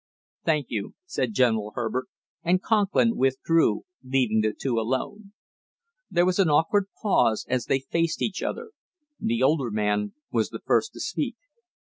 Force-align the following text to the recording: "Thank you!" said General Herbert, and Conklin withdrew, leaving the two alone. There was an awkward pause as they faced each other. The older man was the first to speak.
"Thank 0.43 0.65
you!" 0.71 0.95
said 1.05 1.33
General 1.35 1.73
Herbert, 1.75 2.07
and 2.41 2.59
Conklin 2.59 3.15
withdrew, 3.15 3.83
leaving 4.03 4.41
the 4.41 4.51
two 4.51 4.79
alone. 4.79 5.33
There 6.09 6.25
was 6.25 6.39
an 6.39 6.49
awkward 6.49 6.87
pause 7.03 7.45
as 7.47 7.65
they 7.65 7.81
faced 7.81 8.23
each 8.23 8.41
other. 8.41 8.71
The 9.19 9.43
older 9.43 9.69
man 9.69 10.13
was 10.31 10.49
the 10.49 10.61
first 10.65 10.93
to 10.93 10.99
speak. 10.99 11.35